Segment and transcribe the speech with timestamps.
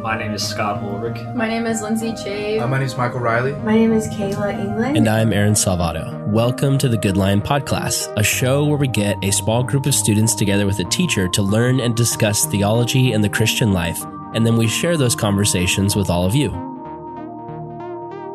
[0.00, 1.18] My name is Scott Ulrich.
[1.34, 2.62] My name is Lindsay Chave.
[2.62, 3.52] Uh, my name is Michael Riley.
[3.64, 4.96] My name is Kayla England.
[4.96, 6.24] And I'm Aaron Salvato.
[6.28, 9.96] Welcome to the Good Lion Podcast, a show where we get a small group of
[9.96, 14.00] students together with a teacher to learn and discuss theology and the Christian life,
[14.34, 16.50] and then we share those conversations with all of you.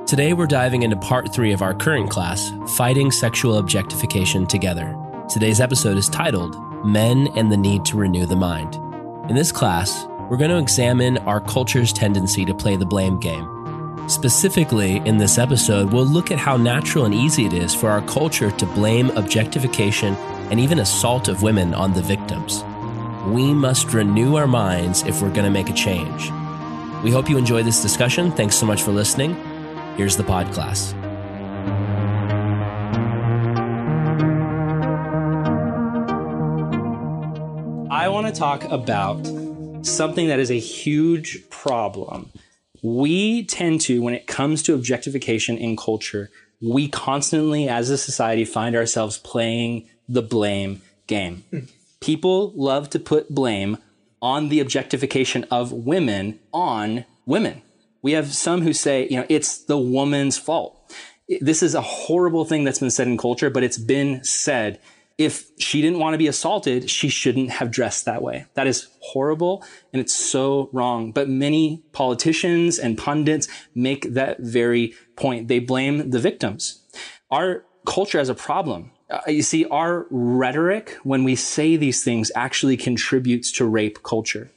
[0.05, 4.97] Today we're diving into part three of our current class, Fighting Sexual Objectification Together.
[5.29, 8.75] Today's episode is titled Men and the Need to Renew the Mind.
[9.29, 14.09] In this class, we're going to examine our culture's tendency to play the blame game.
[14.09, 18.01] Specifically, in this episode, we'll look at how natural and easy it is for our
[18.07, 20.15] culture to blame objectification
[20.49, 22.63] and even assault of women on the victims.
[23.27, 26.31] We must renew our minds if we're going to make a change.
[27.03, 28.31] We hope you enjoy this discussion.
[28.31, 29.35] Thanks so much for listening.
[29.97, 30.95] Here's the pod class.
[37.91, 39.42] I want to talk about
[39.83, 42.31] something that is a huge problem.
[42.81, 46.29] We tend to, when it comes to objectification in culture,
[46.61, 51.43] we constantly, as a society, find ourselves playing the blame game.
[51.99, 53.77] People love to put blame
[54.21, 57.61] on the objectification of women on women.
[58.01, 60.93] We have some who say, you know, it's the woman's fault.
[61.39, 64.79] This is a horrible thing that's been said in culture, but it's been said
[65.17, 68.45] if she didn't want to be assaulted, she shouldn't have dressed that way.
[68.55, 71.11] That is horrible and it's so wrong.
[71.11, 75.47] But many politicians and pundits make that very point.
[75.47, 76.81] They blame the victims.
[77.29, 78.91] Our culture has a problem.
[79.09, 84.49] Uh, you see, our rhetoric, when we say these things, actually contributes to rape culture.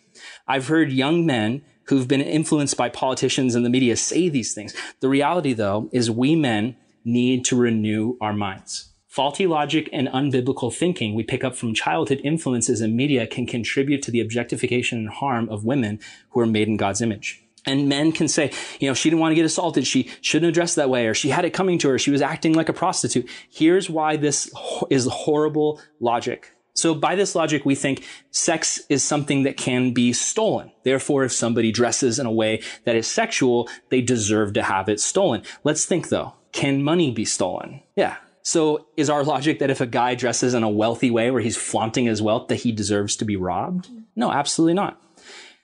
[0.48, 4.74] I've heard young men who've been influenced by politicians and the media say these things.
[5.00, 8.92] The reality, though, is we men need to renew our minds.
[9.16, 14.02] Faulty logic and unbiblical thinking we pick up from childhood influences and media can contribute
[14.02, 16.00] to the objectification and harm of women
[16.32, 17.42] who are made in God's image.
[17.64, 19.86] And men can say, you know, she didn't want to get assaulted.
[19.86, 21.98] She shouldn't have dressed that way, or she had it coming to her.
[21.98, 23.26] She was acting like a prostitute.
[23.48, 24.52] Here's why this
[24.90, 26.52] is horrible logic.
[26.74, 30.72] So by this logic, we think sex is something that can be stolen.
[30.84, 35.00] Therefore, if somebody dresses in a way that is sexual, they deserve to have it
[35.00, 35.42] stolen.
[35.64, 36.34] Let's think though.
[36.52, 37.80] Can money be stolen?
[37.96, 41.42] Yeah, so is our logic that if a guy dresses in a wealthy way where
[41.42, 43.88] he's flaunting his wealth that he deserves to be robbed?
[44.14, 45.02] No, absolutely not.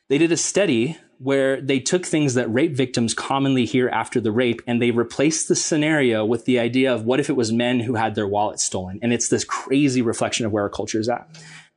[0.09, 4.33] They did a study where they took things that rape victims commonly hear after the
[4.33, 7.79] rape and they replaced the scenario with the idea of what if it was men
[7.79, 8.99] who had their wallets stolen?
[9.01, 11.29] And it's this crazy reflection of where our culture is at.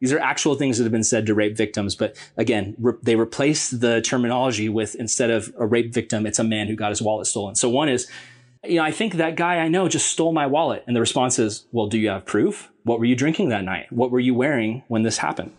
[0.02, 3.16] These are actual things that have been said to rape victims, but again, re- they
[3.16, 7.02] replace the terminology with instead of a rape victim, it's a man who got his
[7.02, 7.54] wallet stolen.
[7.54, 8.10] So one is
[8.70, 10.84] you know, I think that guy I know just stole my wallet.
[10.88, 12.70] And the response is, well, do you have proof?
[12.84, 13.92] What were you drinking that night?
[13.92, 15.52] What were you wearing when this happened?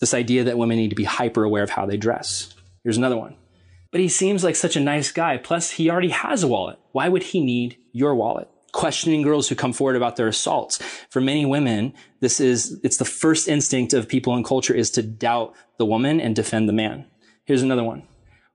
[0.00, 2.54] This idea that women need to be hyper aware of how they dress.
[2.84, 3.36] Here's another one.
[3.92, 5.38] But he seems like such a nice guy.
[5.38, 6.78] Plus, he already has a wallet.
[6.92, 8.48] Why would he need your wallet?
[8.72, 10.82] Questioning girls who come forward about their assaults.
[11.08, 15.02] For many women, this is, it's the first instinct of people in culture is to
[15.02, 17.06] doubt the woman and defend the man.
[17.44, 18.02] Here's another one.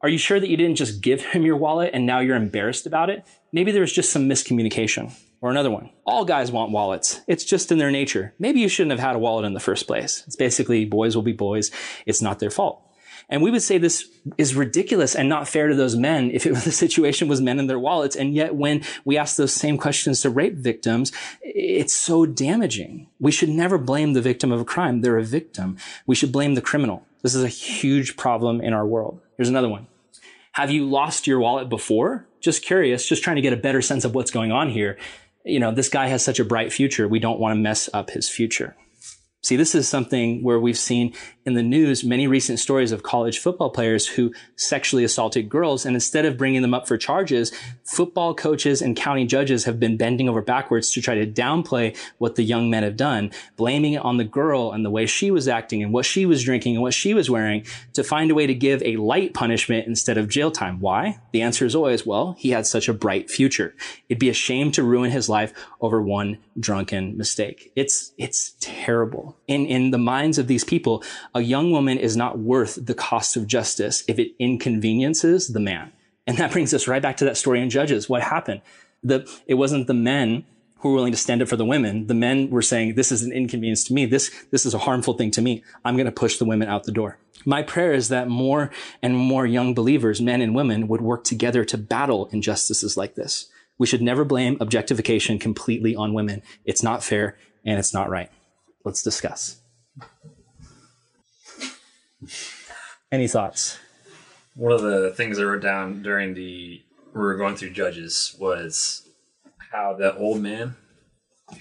[0.03, 2.87] Are you sure that you didn't just give him your wallet and now you're embarrassed
[2.87, 3.25] about it?
[3.51, 5.13] Maybe there was just some miscommunication.
[5.41, 5.89] Or another one.
[6.05, 7.19] All guys want wallets.
[7.27, 8.35] It's just in their nature.
[8.37, 10.23] Maybe you shouldn't have had a wallet in the first place.
[10.27, 11.71] It's basically boys will be boys.
[12.05, 12.83] It's not their fault.
[13.27, 14.07] And we would say this
[14.37, 17.65] is ridiculous and not fair to those men if it the situation was men in
[17.65, 18.15] their wallets.
[18.15, 23.07] And yet when we ask those same questions to rape victims, it's so damaging.
[23.19, 25.01] We should never blame the victim of a crime.
[25.01, 25.77] They're a victim.
[26.05, 27.03] We should blame the criminal.
[27.23, 29.21] This is a huge problem in our world.
[29.37, 29.87] Here's another one.
[30.53, 32.27] Have you lost your wallet before?
[32.41, 34.97] Just curious, just trying to get a better sense of what's going on here.
[35.45, 37.07] You know, this guy has such a bright future.
[37.07, 38.75] We don't want to mess up his future.
[39.43, 41.13] See, this is something where we've seen
[41.45, 45.85] in the news many recent stories of college football players who sexually assaulted girls.
[45.85, 47.51] And instead of bringing them up for charges,
[47.83, 52.35] football coaches and county judges have been bending over backwards to try to downplay what
[52.35, 55.47] the young men have done, blaming it on the girl and the way she was
[55.47, 58.45] acting and what she was drinking and what she was wearing to find a way
[58.47, 60.79] to give a light punishment instead of jail time.
[60.79, 61.19] Why?
[61.31, 63.73] The answer is always, well, he had such a bright future.
[64.09, 67.71] It'd be a shame to ruin his life over one drunken mistake.
[67.75, 69.37] It's, it's terrible.
[69.47, 73.37] In, in the minds of these people, a young woman is not worth the cost
[73.37, 75.91] of justice if it inconveniences the man.
[76.27, 78.09] And that brings us right back to that story in Judges.
[78.09, 78.61] What happened?
[79.03, 80.45] The, it wasn't the men
[80.79, 82.07] who were willing to stand up for the women.
[82.07, 84.05] The men were saying, this is an inconvenience to me.
[84.05, 85.63] This, this is a harmful thing to me.
[85.85, 87.17] I'm going to push the women out the door.
[87.45, 88.69] My prayer is that more
[89.01, 93.49] and more young believers, men and women, would work together to battle injustices like this.
[93.77, 96.43] We should never blame objectification completely on women.
[96.65, 98.29] It's not fair and it's not right.
[98.83, 99.57] Let's discuss.
[103.11, 103.79] Any thoughts?
[104.55, 106.81] one of the things I wrote down during the
[107.13, 109.07] we were going through judges was
[109.71, 110.75] how that old man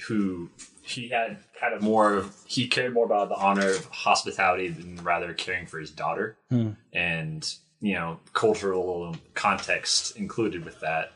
[0.07, 0.51] who
[0.83, 4.97] he had kind of more of he cared more about the honor of hospitality than
[5.03, 6.37] rather caring for his daughter.
[6.49, 6.71] Hmm.
[6.93, 11.13] And you know cultural context included with that.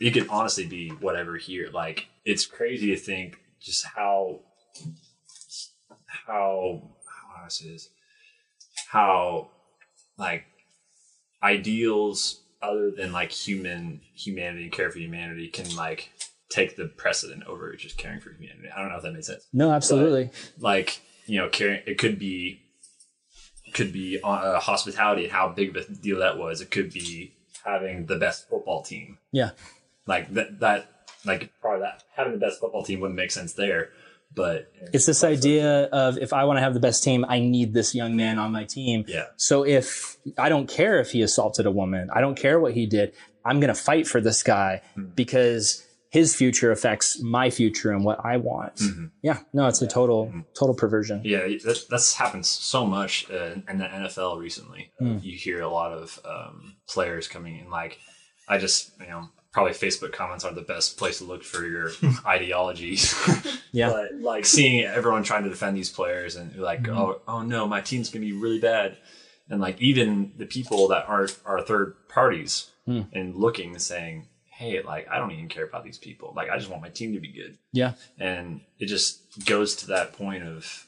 [0.00, 1.70] It could honestly be whatever here.
[1.72, 4.40] Like it's crazy to think just how
[6.06, 7.90] how how do I say this
[8.90, 9.48] how
[10.18, 10.44] like
[11.42, 16.10] ideals other than like human humanity and care for humanity can like
[16.50, 18.68] take the precedent over just caring for humanity.
[18.74, 19.46] I don't know if that makes sense.
[19.52, 20.30] No, absolutely.
[20.58, 22.62] Like you know, caring it could be
[23.72, 26.60] could be uh, hospitality and how big of a deal that was.
[26.60, 27.32] It could be
[27.64, 29.18] having the best football team.
[29.30, 29.50] Yeah.
[30.06, 30.90] Like that that
[31.24, 33.90] like probably that having the best football team wouldn't make sense there.
[34.34, 37.74] But It's this idea of if I want to have the best team, I need
[37.74, 39.04] this young man on my team.
[39.08, 39.26] Yeah.
[39.36, 42.86] So if I don't care if he assaulted a woman, I don't care what he
[42.86, 43.12] did,
[43.44, 44.82] I'm going to fight for this guy
[45.14, 48.80] because his future affects my future and what I want.
[49.22, 49.38] Yeah.
[49.52, 51.22] No, it's a total, total perversion.
[51.24, 54.92] Yeah, that, that's happened so much uh, in the NFL recently.
[55.00, 57.70] Uh, you hear a lot of um, players coming in.
[57.70, 57.98] Like,
[58.48, 61.90] I just, you know, probably Facebook comments are the best place to look for your
[62.26, 63.14] ideologies.
[63.72, 63.90] Yeah.
[63.90, 67.68] but like seeing everyone trying to defend these players and you're like, oh, oh no,
[67.68, 68.96] my team's gonna be really bad.
[69.48, 74.82] And like even the people that aren't are third parties and looking and saying, hey,
[74.82, 76.32] like I don't even care about these people.
[76.34, 77.92] Like I just want my team to be good Yeah.
[78.18, 80.86] and it just goes to that point of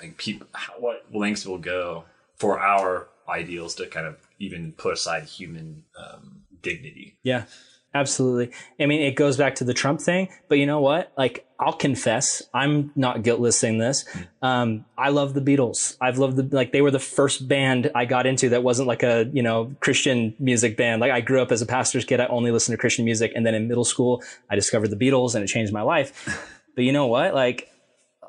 [0.00, 2.04] like people how, what lengths will go
[2.36, 7.44] for our ideals to kind of even put aside human um, dignity Yeah,
[7.94, 8.50] absolutely.
[8.80, 11.12] I mean, it goes back to the Trump thing, but you know what?
[11.16, 14.04] Like, I'll confess, I'm not guiltless saying this.
[14.40, 15.96] Um, I love the Beatles.
[16.00, 19.02] I've loved the, like, they were the first band I got into that wasn't like
[19.02, 21.00] a, you know, Christian music band.
[21.00, 22.20] Like, I grew up as a pastor's kid.
[22.20, 23.32] I only listened to Christian music.
[23.34, 26.58] And then in middle school, I discovered the Beatles and it changed my life.
[26.74, 27.34] but you know what?
[27.34, 27.71] Like,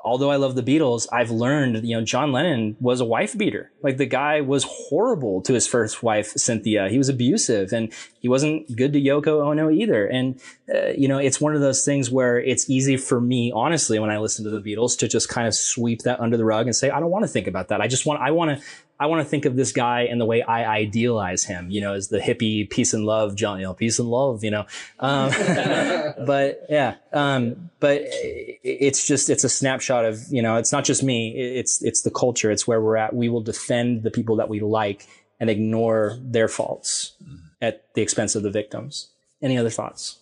[0.04, 3.72] although I love the Beatles, I've learned, you know, John Lennon was a wife beater.
[3.82, 6.88] Like the guy was horrible to his first wife, Cynthia.
[6.88, 10.06] He was abusive and he wasn't good to Yoko Ono either.
[10.06, 10.40] And,
[10.72, 14.10] uh, you know, it's one of those things where it's easy for me, honestly, when
[14.10, 16.76] I listen to the Beatles to just kind of sweep that under the rug and
[16.76, 17.80] say, I don't want to think about that.
[17.80, 18.64] I just want, I want to,
[19.04, 21.92] I want to think of this guy in the way I idealize him, you know,
[21.92, 24.64] as the hippie peace and love, John, you know, peace and love, you know.
[24.98, 25.28] Um,
[26.26, 31.02] but yeah, um, but it's just, it's a snapshot of, you know, it's not just
[31.02, 31.34] me.
[31.36, 32.50] It's, it's the culture.
[32.50, 33.14] It's where we're at.
[33.14, 35.06] We will defend the people that we like
[35.38, 37.12] and ignore their faults
[37.60, 39.10] at the expense of the victims.
[39.42, 40.20] Any other thoughts?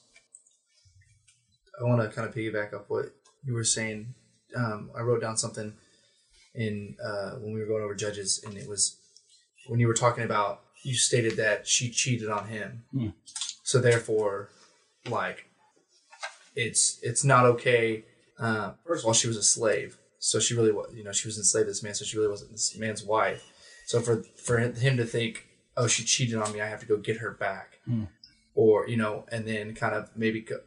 [1.81, 3.15] I want to kind of piggyback off what
[3.45, 4.13] you were saying.
[4.57, 5.75] Um, I wrote down something
[6.55, 8.97] in uh, when we were going over judges, and it was
[9.69, 13.09] when you were talking about you stated that she cheated on him, Hmm.
[13.63, 14.49] so therefore,
[15.09, 15.47] like,
[16.55, 18.05] it's it's not okay.
[18.39, 21.29] Uh, first of all, she was a slave, so she really was, you know, she
[21.29, 23.45] was enslaved to this man, so she really wasn't this man's wife.
[23.87, 25.47] So for for him to think,
[25.77, 27.79] oh, she cheated on me, I have to go get her back,
[28.55, 30.61] or you know, and then kind of maybe co-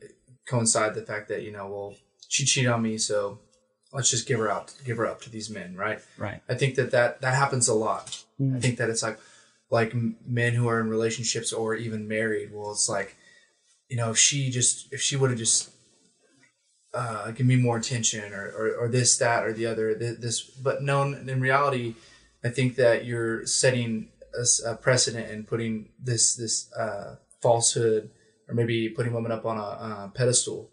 [0.47, 1.95] coincide the fact that you know, well,
[2.29, 3.39] she cheated on me, so
[3.95, 5.99] let's just give her out, give her up to these men, right?
[6.17, 6.41] Right.
[6.47, 8.23] I think that that that happens a lot.
[8.39, 9.17] I think that it's like
[9.71, 9.93] like
[10.27, 12.53] men who are in relationships or even married.
[12.53, 13.15] Well, it's like
[13.89, 15.71] you know, if she just if she would have just
[16.93, 20.81] uh, give me more attention or, or, or this that or the other this, but
[20.81, 21.95] no, in reality,
[22.43, 24.09] I think that you're setting
[24.65, 28.09] a, precedent and putting this this uh, falsehood
[28.47, 30.69] or maybe putting women up on a, uh pedestal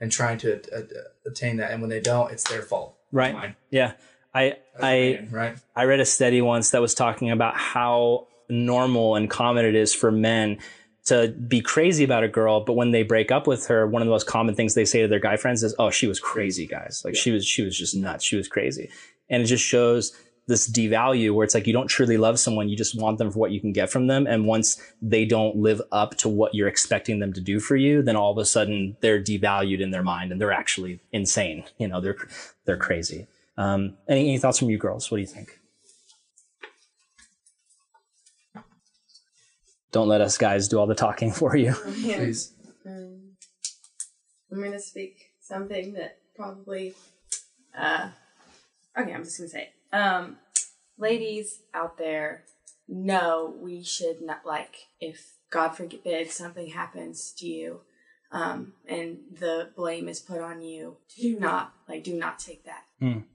[0.00, 0.82] and trying to uh,
[1.26, 2.96] attain that, and when they don't, it's their fault.
[3.10, 3.34] Right.
[3.34, 3.56] Mine.
[3.70, 3.92] Yeah.
[4.34, 5.58] I, I, right.
[5.74, 9.94] I read a study once that was talking about how normal and common it is
[9.94, 10.58] for men
[11.06, 14.06] to be crazy about a girl, but when they break up with her, one of
[14.06, 16.66] the most common things they say to their guy friends is, "Oh, she was crazy,
[16.66, 17.02] guys.
[17.04, 18.24] Like she was, she was just nuts.
[18.24, 18.90] She was crazy,"
[19.30, 20.12] and it just shows
[20.48, 23.38] this devalue where it's like you don't truly love someone, you just want them for
[23.38, 26.66] what you can get from them, and once they don't live up to what you're
[26.66, 30.02] expecting them to do for you, then all of a sudden they're devalued in their
[30.02, 31.64] mind and they're actually insane.
[31.78, 32.16] You know, they're
[32.64, 33.28] they're crazy.
[33.56, 35.10] Um, any, any thoughts from you girls?
[35.10, 35.60] What do you think?
[39.92, 41.72] Don't let us guys do all the talking for you.
[41.72, 42.52] Please.
[42.86, 43.32] Um,
[44.50, 46.94] I'm going to speak something that probably.
[47.76, 48.10] Uh,
[48.98, 49.72] okay, I'm just going to say it.
[49.92, 50.36] Um,
[50.98, 52.44] ladies out there,
[52.88, 57.80] no, we should not, like, if God forbid something happens to you
[58.32, 62.84] um, and the blame is put on you, do not, like, do not take that.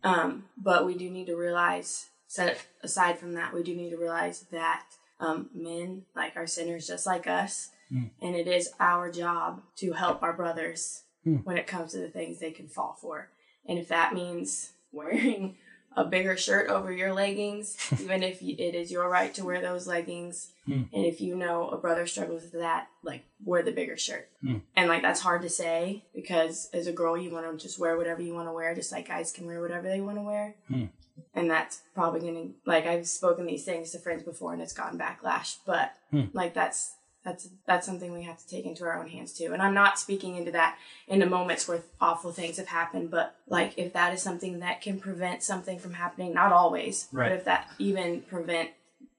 [0.03, 3.97] Um, but we do need to realize, set aside from that, we do need to
[3.97, 4.83] realize that
[5.19, 8.09] um, men like are sinners just like us, Mm.
[8.21, 11.45] and it is our job to help our brothers Mm.
[11.45, 13.29] when it comes to the things they can fall for.
[13.67, 15.57] And if that means wearing
[15.95, 19.61] a bigger shirt over your leggings, even if y- it is your right to wear
[19.61, 20.87] those leggings, Mm.
[20.93, 24.29] and if you know a brother struggles with that, like wear the bigger shirt.
[24.41, 24.61] Mm.
[24.77, 27.97] And like that's hard to say because as a girl, you want to just wear
[27.97, 30.55] whatever you want to wear, just like guys can wear whatever they want to wear.
[30.71, 30.87] Mm.
[31.35, 34.97] And that's probably gonna like I've spoken these things to friends before, and it's gotten
[34.97, 35.57] backlash.
[35.65, 36.29] But Mm.
[36.33, 36.93] like that's
[37.23, 39.53] that's that's something we have to take into our own hands too.
[39.53, 40.77] And I'm not speaking into that
[41.07, 44.81] in the moments where awful things have happened, but like if that is something that
[44.81, 47.29] can prevent something from happening, not always, Right.
[47.29, 48.71] but if that even prevent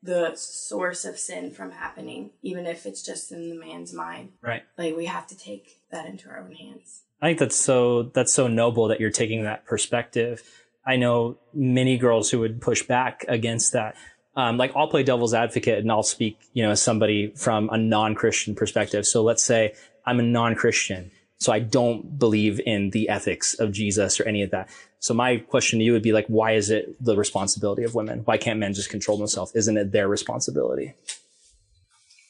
[0.03, 4.63] the source of sin from happening, even if it's just in the man's mind, Right.
[4.77, 7.03] like we have to take that into our own hands.
[7.23, 10.43] I think that's so that's so noble that you're taking that perspective.
[10.87, 13.97] I know many girls who would push back against that.
[14.37, 17.79] Um, like I'll play devil's advocate and I'll speak, you know, as somebody from a
[17.79, 19.07] non-Christian perspective.
[19.07, 19.75] So let's say
[20.05, 24.51] I'm a non-Christian, so I don't believe in the ethics of Jesus or any of
[24.51, 24.69] that.
[24.99, 28.21] So my question to you would be like, why is it the responsibility of women?
[28.25, 29.53] Why can't men just control themselves?
[29.55, 30.95] Isn't it their responsibility?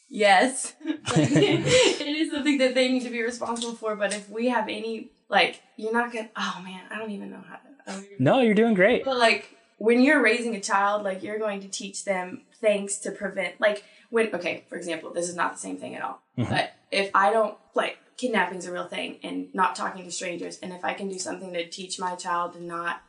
[0.09, 3.97] Yes, it is something that they need to be responsible for.
[3.97, 6.31] But if we have any, like, you're not gonna.
[6.37, 7.99] Oh man, I don't even know how to.
[7.99, 9.05] Even- No, you're doing great.
[9.05, 13.11] But like when you're raising a child, like you're going to teach them things to
[13.11, 16.23] prevent like when okay, for example, this is not the same thing at all.
[16.39, 16.51] Mm-hmm.
[16.51, 20.73] But if I don't like kidnapping's a real thing and not talking to strangers, and
[20.73, 23.03] if I can do something to teach my child to not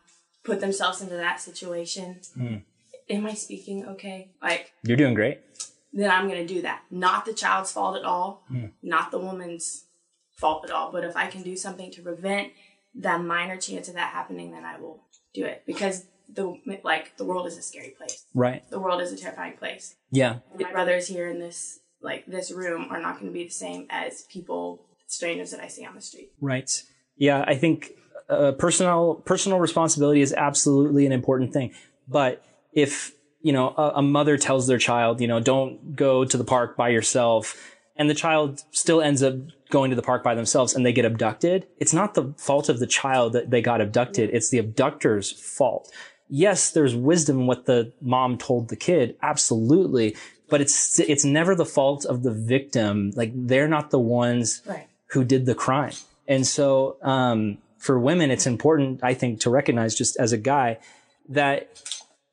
[0.44, 2.62] put themselves into that situation, mm.
[3.10, 4.32] am I speaking okay?
[4.42, 5.42] Like You're doing great.
[5.94, 6.84] then I'm gonna do that.
[6.90, 8.72] Not the child's fault at all, mm.
[8.82, 9.86] not the woman's
[10.38, 10.92] fault at all.
[10.92, 12.52] But if I can do something to prevent
[12.96, 15.04] that minor chance of that happening, then I will
[15.34, 18.26] do it because the like the world is a scary place.
[18.34, 18.70] Right.
[18.70, 19.96] The world is a terrifying place.
[20.12, 20.38] Yeah.
[20.60, 23.88] My brothers here in this like this room are not going to be the same
[23.90, 26.32] as people strangers that I see on the street.
[26.42, 26.84] Right.
[27.18, 27.92] Yeah, I think
[28.30, 31.74] uh, personal personal responsibility is absolutely an important thing.
[32.08, 36.38] But if you know a, a mother tells their child, you know, don't go to
[36.38, 37.56] the park by yourself,
[37.96, 39.36] and the child still ends up
[39.70, 42.80] going to the park by themselves and they get abducted, it's not the fault of
[42.80, 44.30] the child that they got abducted.
[44.32, 45.92] It's the abductor's fault.
[46.30, 50.16] Yes, there's wisdom in what the mom told the kid, absolutely,
[50.50, 53.12] but it's it's never the fault of the victim.
[53.16, 54.88] Like they're not the ones Right.
[55.12, 55.94] who did the crime.
[56.28, 60.80] And so, um, for women, it's important, I think, to recognize just as a guy
[61.30, 61.70] that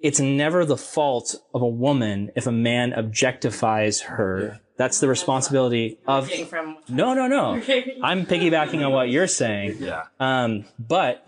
[0.00, 4.60] it's never the fault of a woman if a man objectifies her.
[4.78, 6.28] That's the responsibility of.
[6.28, 7.56] Getting from No, no, no.
[7.58, 7.98] Okay.
[8.02, 9.76] I'm piggybacking on what you're saying.
[9.78, 10.04] Yeah.
[10.18, 11.26] Um, but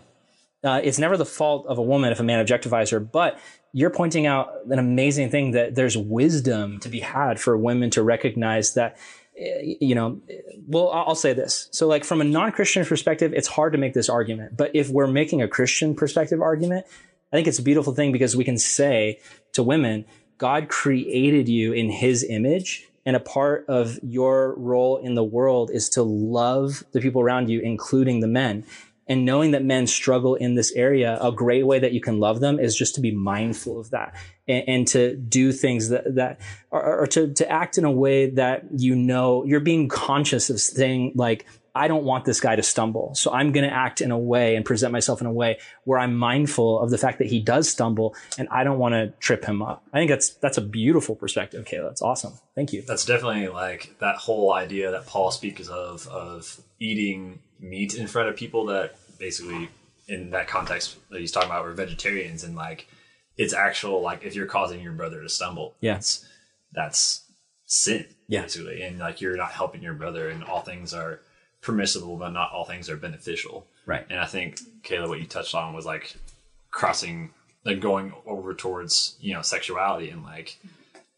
[0.65, 2.99] uh, it's never the fault of a woman if a man objectifies her.
[2.99, 3.39] But
[3.71, 8.01] you're pointing out an amazing thing that there's wisdom to be had for women to
[8.01, 8.97] recognize that,
[9.37, 10.21] eh, you know,
[10.67, 11.69] well, I'll I'll say this.
[11.71, 14.57] So, like, from a non Christian perspective, it's hard to make this argument.
[14.57, 16.85] But if we're making a Christian perspective argument,
[17.31, 19.19] I think it's a beautiful thing because we can say
[19.53, 20.05] to women,
[20.37, 22.87] God created you in his image.
[23.07, 27.51] And a part of your role in the world is to love the people around
[27.51, 28.65] you, including the men.
[29.07, 32.39] And knowing that men struggle in this area, a great way that you can love
[32.39, 34.15] them is just to be mindful of that
[34.47, 38.31] and, and to do things that, that or, or to, to act in a way
[38.31, 42.63] that you know you're being conscious of saying like, I don't want this guy to
[42.63, 43.13] stumble.
[43.15, 45.99] So I'm going to act in a way and present myself in a way where
[45.99, 49.43] I'm mindful of the fact that he does stumble and I don't want to trip
[49.43, 49.83] him up.
[49.91, 51.89] I think that's, that's a beautiful perspective, Kayla.
[51.89, 52.33] That's awesome.
[52.55, 52.81] Thank you.
[52.81, 58.29] That's definitely like that whole idea that Paul speaks of of eating meat in front
[58.29, 59.69] of people that basically
[60.07, 62.87] in that context that he's talking about we're vegetarians and like
[63.37, 65.75] it's actual like if you're causing your brother to stumble.
[65.81, 65.95] Yeah.
[65.95, 66.25] That's
[66.71, 67.25] that's
[67.65, 68.05] sin.
[68.29, 68.43] Yeah.
[68.43, 68.81] Basically.
[68.81, 71.19] And like you're not helping your brother and all things are
[71.65, 73.65] permissible but not all things are beneficial.
[73.85, 74.05] Right.
[74.09, 76.15] And I think Kayla, what you touched on was like
[76.71, 77.31] crossing,
[77.65, 80.57] like going over towards you know sexuality and like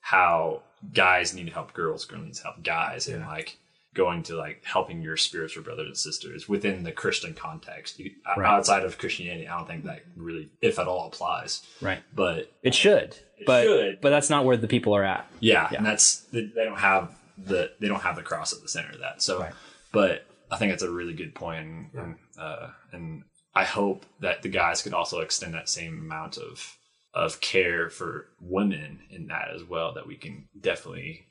[0.02, 0.62] how
[0.94, 3.58] guys need to help girls, girls need to help guys, and like
[3.94, 8.00] going to like helping your spiritual brothers and sisters within the Christian context.
[8.00, 8.48] You, Right.
[8.48, 11.64] Outside of Christianity, I don't think that really, if at all, applies.
[11.82, 12.00] Right.
[12.14, 14.00] But It should, but, should.
[14.02, 15.26] but that's not where the people are at.
[15.40, 15.78] yeah, Yeah.
[15.80, 18.92] and that's they they don't have the they don't have the cross at the center
[18.92, 19.22] of that.
[19.24, 19.54] So, Right.
[19.92, 23.24] but I think that's a really good point, and uh, and
[23.54, 26.78] I hope that the guys could also extend that same amount of
[27.14, 29.94] of care for women in that as well.
[29.94, 31.26] That we can definitely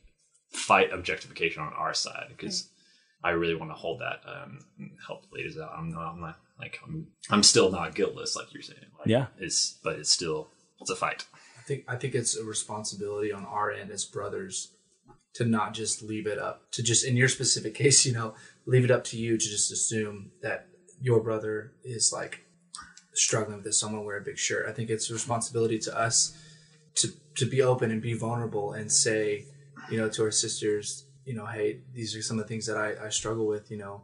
[0.53, 2.69] fight objectification on our side because
[3.25, 5.73] I really want to hold that um, and help ladies out.
[5.77, 8.79] I'm not, I'm not like I'm I'm still not guiltless like you're saying.
[8.99, 9.27] Like, Yeah.
[9.39, 10.49] it's but it's still
[10.81, 11.25] it's a fight.
[11.59, 14.73] I think I think it's a responsibility on our end as brothers
[15.35, 18.35] to not just leave it up to just in your specific case, you know,
[18.67, 20.69] leave it up to you to just assume that
[21.01, 22.45] your brother is like
[23.15, 24.69] struggling with this, someone wear a big shirt.
[24.69, 26.37] I think it's a responsibility to us
[26.97, 29.45] to to be open and be vulnerable and say,
[29.91, 32.77] you know, to our sisters, you know, hey, these are some of the things that
[32.77, 34.03] I, I struggle with, you know.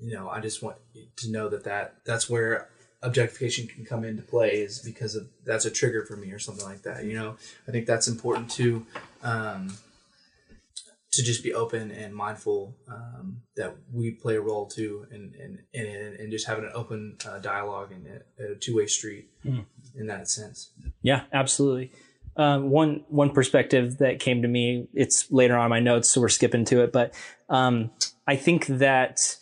[0.00, 0.78] You know, I just want
[1.16, 2.68] to know that, that that's where
[3.02, 6.64] objectification can come into play is because of that's a trigger for me or something
[6.64, 7.04] like that.
[7.04, 7.36] You know,
[7.68, 8.86] I think that's important to
[9.22, 9.76] um,
[11.12, 15.58] to just be open and mindful um, that we play a role too, and and
[15.74, 20.06] and, and just having an open uh, dialogue and a, a two way street in
[20.06, 20.70] that sense.
[21.02, 21.92] Yeah, absolutely.
[22.36, 26.20] Um, one one perspective that came to me, it's later on in my notes, so
[26.20, 26.92] we're skipping to it.
[26.92, 27.14] But
[27.50, 27.90] um,
[28.26, 29.36] I think that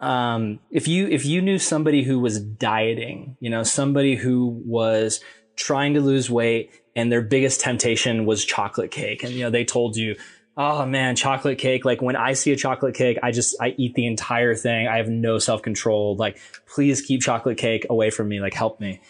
[0.00, 5.20] um, if you if you knew somebody who was dieting, you know, somebody who was
[5.54, 9.64] trying to lose weight and their biggest temptation was chocolate cake, and you know they
[9.64, 10.16] told you,
[10.56, 11.84] oh man, chocolate cake.
[11.84, 14.88] Like when I see a chocolate cake, I just I eat the entire thing.
[14.88, 16.16] I have no self control.
[16.16, 18.40] Like please keep chocolate cake away from me.
[18.40, 19.00] Like help me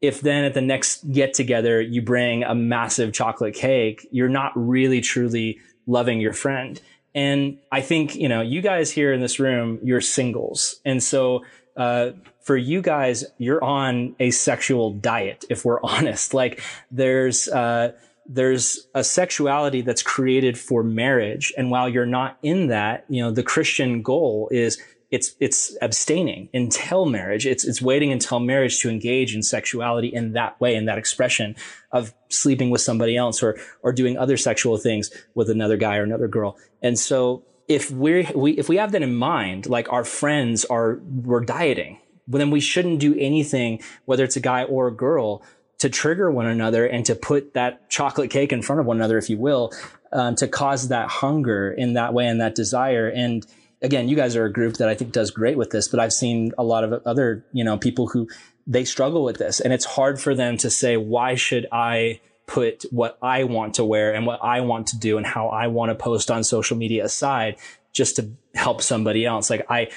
[0.00, 4.52] if then at the next get together you bring a massive chocolate cake, you're not
[4.54, 6.80] really truly loving your friend.
[7.14, 10.80] And I think, you know, you guys here in this room, you're singles.
[10.84, 11.44] And so,
[11.76, 12.10] uh,
[12.42, 16.34] for you guys, you're on a sexual diet, if we're honest.
[16.34, 16.60] Like
[16.90, 17.92] there's, uh,
[18.28, 21.52] there's a sexuality that's created for marriage.
[21.56, 24.78] And while you're not in that, you know, the Christian goal is
[25.10, 27.46] it's it's abstaining until marriage.
[27.46, 31.54] It's it's waiting until marriage to engage in sexuality in that way, in that expression
[31.92, 36.02] of sleeping with somebody else or or doing other sexual things with another guy or
[36.02, 36.56] another girl.
[36.82, 40.98] And so if we're we if we have that in mind, like our friends are
[41.04, 45.42] we're dieting, then we shouldn't do anything, whether it's a guy or a girl,
[45.78, 49.18] to trigger one another and to put that chocolate cake in front of one another,
[49.18, 49.72] if you will,
[50.12, 53.46] um, to cause that hunger in that way and that desire and
[53.82, 56.12] again, you guys are a group that I think does great with this, but I've
[56.12, 58.28] seen a lot of other, you know, people who
[58.66, 62.84] they struggle with this and it's hard for them to say, why should I put
[62.90, 65.90] what I want to wear and what I want to do and how I want
[65.90, 67.56] to post on social media aside
[67.92, 69.50] just to help somebody else?
[69.50, 69.88] Like I,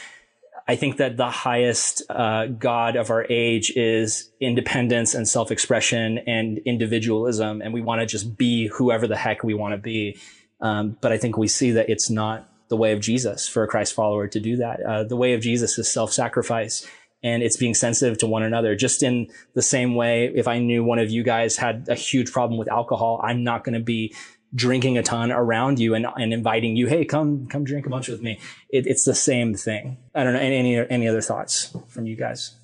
[0.69, 6.59] I think that the highest uh, God of our age is independence and self-expression and
[6.59, 10.19] individualism, and we want to just be whoever the heck we want to be.
[10.61, 13.67] Um, but I think we see that it's not the way of Jesus for a
[13.67, 14.79] Christ follower to do that.
[14.83, 16.85] Uh, the way of Jesus is self-sacrifice
[17.23, 18.75] and it's being sensitive to one another.
[18.75, 22.31] Just in the same way, if I knew one of you guys had a huge
[22.31, 24.13] problem with alcohol, I'm not going to be
[24.53, 28.07] drinking a ton around you and, and inviting you, hey, come come drink a bunch
[28.07, 28.39] with me.
[28.69, 29.97] It, it's the same thing.
[30.15, 32.55] I don't know any any other thoughts from you guys.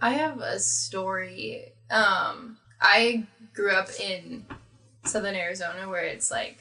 [0.00, 1.72] I have a story.
[1.90, 4.44] Um, I grew up in
[5.04, 6.58] southern Arizona where it's like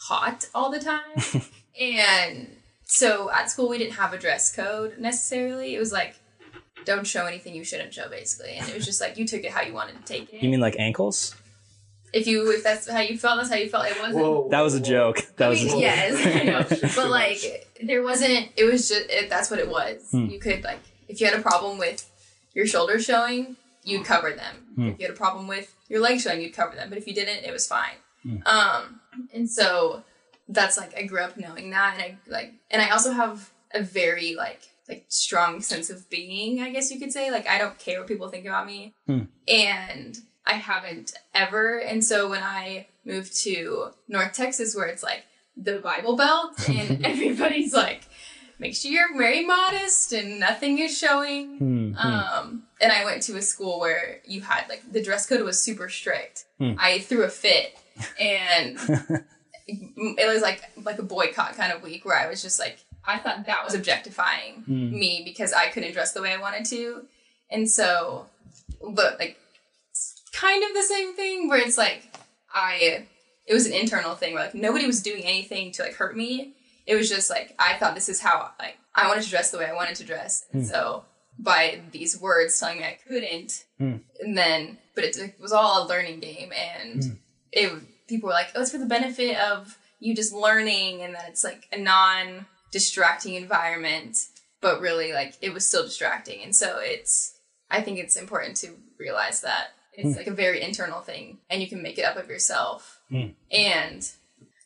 [0.00, 1.42] hot all the time.
[1.80, 5.74] and so at school, we didn't have a dress code necessarily.
[5.74, 6.14] It was like,
[6.84, 8.52] don't show anything you shouldn't show, basically.
[8.52, 10.42] And it was just like, you took it how you wanted to take it.
[10.42, 11.34] You mean like ankles?
[12.12, 13.86] If you, if that's how you felt, that's how you felt.
[13.86, 14.50] It wasn't.
[14.50, 15.26] That was a joke.
[15.36, 16.90] That I was mean, a yes, I know.
[16.96, 18.48] but like there wasn't.
[18.56, 20.10] It was just it, that's what it was.
[20.10, 20.26] Hmm.
[20.26, 22.08] You could like if you had a problem with
[22.54, 24.56] your shoulders showing, you'd cover them.
[24.74, 24.88] Hmm.
[24.88, 26.88] If you had a problem with your legs showing, you'd cover them.
[26.88, 27.96] But if you didn't, it was fine.
[28.22, 28.36] Hmm.
[28.46, 29.00] Um,
[29.32, 30.02] and so
[30.48, 33.82] that's like I grew up knowing that, and I like, and I also have a
[33.82, 36.62] very like like strong sense of being.
[36.62, 39.24] I guess you could say like I don't care what people think about me, Hmm.
[39.46, 40.18] and
[40.48, 41.78] I haven't ever.
[41.78, 45.24] And so when I moved to North Texas, where it's like
[45.56, 48.02] the Bible Belt, and everybody's like,
[48.58, 51.58] make sure you're very modest and nothing is showing.
[51.58, 51.96] Hmm, hmm.
[51.98, 55.62] Um, and I went to a school where you had like the dress code was
[55.62, 56.46] super strict.
[56.58, 56.72] Hmm.
[56.78, 57.76] I threw a fit,
[58.20, 58.78] and
[59.66, 63.18] it was like like a boycott kind of week where I was just like, I
[63.18, 64.90] thought that was objectifying Hmm.
[64.98, 67.02] me because I couldn't dress the way I wanted to,
[67.50, 68.26] and so,
[68.82, 69.38] but like,
[70.40, 72.02] kind of the same thing where it's like
[72.52, 73.06] I,
[73.46, 76.54] it was an internal thing where like nobody was doing anything to like hurt me.
[76.86, 79.58] It was just like I thought this is how like I wanted to dress the
[79.58, 81.04] way I wanted to dress, and so
[81.38, 83.96] by these words telling me I couldn't, Hmm.
[84.20, 87.18] and then but it, it was all a learning game, and
[87.52, 87.72] it
[88.08, 91.44] people were like, oh, it's for the benefit of you just learning, and that it's
[91.44, 94.16] like a non distracting environment,
[94.60, 97.38] but really like it was still distracting, and so it's
[97.70, 101.68] I think it's important to realize that it's like a very internal thing, and you
[101.68, 103.00] can make it up of yourself,
[103.50, 104.10] and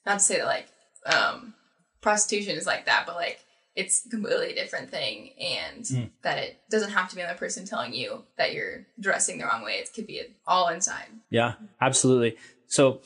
[0.07, 0.68] not to say that like
[1.07, 1.55] um,
[2.01, 3.40] prostitution is like that, but like
[3.75, 6.11] it's a completely different thing and Mm.
[6.23, 9.64] that it doesn't have to be another person telling you that you're dressing the wrong
[9.64, 9.73] way.
[9.75, 11.07] It could be all inside.
[11.31, 12.37] Yeah, absolutely.
[12.66, 13.01] So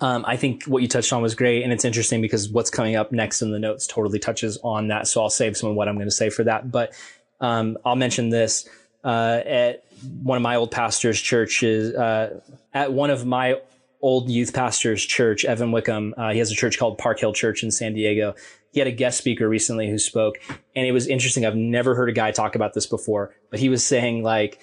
[0.00, 1.62] um, I think what you touched on was great.
[1.62, 5.06] And it's interesting because what's coming up next in the notes totally touches on that.
[5.06, 6.72] So I'll save some of what I'm going to say for that.
[6.72, 6.92] But
[7.40, 8.68] um, I'll mention this
[9.04, 9.84] uh, at
[10.22, 12.40] one of my old pastors' churches, uh,
[12.72, 13.60] at one of my
[14.00, 16.14] old youth pastors' church, Evan Wickham.
[16.16, 18.34] Uh, he has a church called Park Hill Church in San Diego.
[18.72, 20.38] He had a guest speaker recently who spoke,
[20.74, 21.46] and it was interesting.
[21.46, 24.60] I've never heard a guy talk about this before, but he was saying like,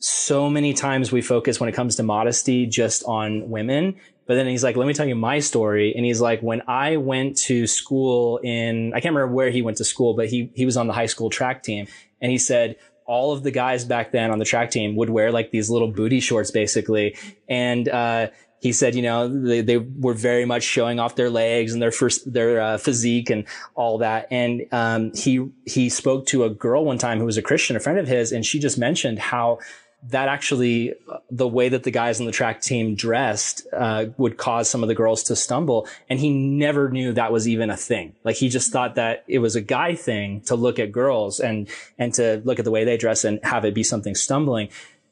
[0.00, 3.96] so many times we focus when it comes to modesty just on women.
[4.26, 5.92] But then he's like, let me tell you my story.
[5.94, 9.76] And he's like, when I went to school in, I can't remember where he went
[9.78, 11.86] to school, but he, he was on the high school track team.
[12.20, 12.76] And he said,
[13.10, 15.90] all of the guys back then on the track team would wear like these little
[15.90, 17.16] booty shorts basically.
[17.48, 18.28] And, uh,
[18.60, 21.90] he said, you know, they, they were very much showing off their legs and their
[21.90, 24.28] first, their uh, physique and all that.
[24.30, 27.80] And, um, he, he spoke to a girl one time who was a Christian, a
[27.80, 29.58] friend of his, and she just mentioned how
[30.08, 34.38] that actually uh, the way that the guys on the track team dressed uh, would
[34.38, 35.86] cause some of the girls to stumble.
[36.08, 38.14] And he never knew that was even a thing.
[38.24, 41.68] Like he just thought that it was a guy thing to look at girls and
[41.98, 44.68] and to look at the way they dress and have it be something stumbling.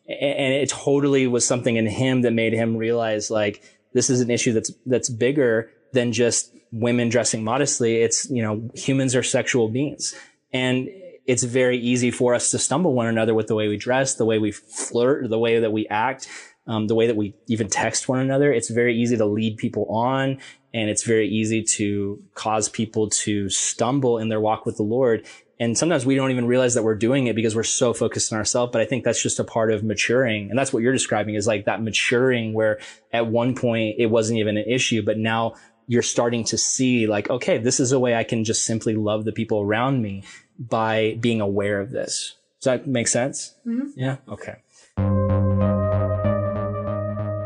[0.09, 4.31] And it totally was something in him that made him realize like this is an
[4.31, 7.97] issue that's that's bigger than just women dressing modestly.
[7.97, 10.15] It's you know humans are sexual beings.
[10.51, 10.89] And
[11.29, 14.25] it's very easy for us to stumble one another with the way we dress, the
[14.25, 16.27] way we flirt, the way that we act,
[16.67, 18.51] um, the way that we even text one another.
[18.51, 20.39] It's very easy to lead people on
[20.73, 25.27] and it's very easy to cause people to stumble in their walk with the Lord.
[25.61, 28.39] And sometimes we don't even realize that we're doing it because we're so focused on
[28.39, 28.73] ourselves.
[28.73, 30.49] But I think that's just a part of maturing.
[30.49, 32.79] And that's what you're describing is like that maturing where
[33.13, 35.55] at one point it wasn't even an issue, but now
[35.89, 39.25] you're starting to see like, okay, this is a way I can just simply love
[39.25, 40.23] the people around me
[40.59, 42.37] by being aware of this.
[42.61, 43.55] Does that make sense?
[43.67, 43.91] Mm-hmm.
[43.97, 44.17] Yeah.
[44.29, 44.57] Okay.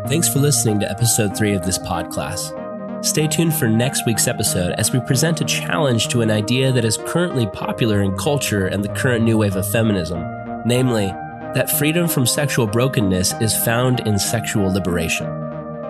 [0.08, 2.58] Thanks for listening to episode three of this podcast.
[3.04, 6.84] Stay tuned for next week's episode as we present a challenge to an idea that
[6.84, 10.24] is currently popular in culture and the current new wave of feminism,
[10.64, 11.06] namely,
[11.54, 15.26] that freedom from sexual brokenness is found in sexual liberation.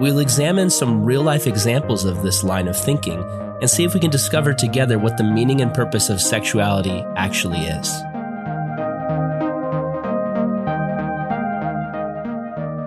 [0.01, 3.23] We'll examine some real life examples of this line of thinking
[3.63, 7.61] and see if we can discover together what the meaning and purpose of sexuality actually
[7.61, 7.89] is.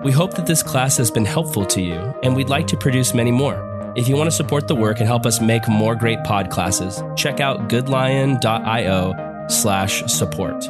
[0.04, 3.14] We hope that this class has been helpful to you, and we'd like to produce
[3.14, 3.92] many more.
[3.96, 7.02] If you want to support the work and help us make more great pod classes,
[7.16, 10.68] check out goodlion.io slash support.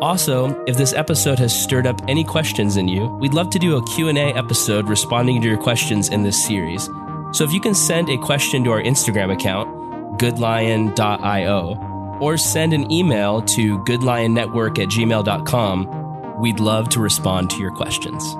[0.00, 3.76] Also, if this episode has stirred up any questions in you, we'd love to do
[3.76, 6.88] a Q&A episode responding to your questions in this series.
[7.32, 12.90] So if you can send a question to our Instagram account, goodlion.io, or send an
[12.90, 18.34] email to goodlionnetwork at gmail.com, we'd love to respond to your questions.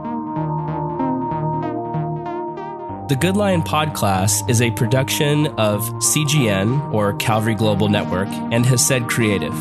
[3.09, 9.09] The Good Lion Podcast is a production of CGN, or Calvary Global Network, and said
[9.09, 9.55] creative.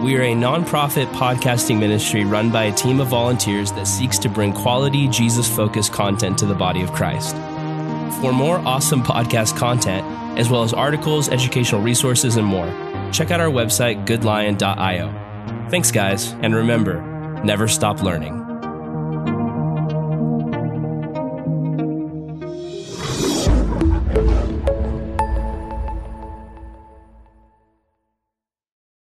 [0.00, 4.28] We are a nonprofit podcasting ministry run by a team of volunteers that seeks to
[4.28, 7.34] bring quality, Jesus focused content to the body of Christ.
[8.20, 10.06] For more awesome podcast content,
[10.38, 12.66] as well as articles, educational resources, and more,
[13.12, 15.68] check out our website, goodlion.io.
[15.70, 17.02] Thanks, guys, and remember
[17.44, 18.43] never stop learning.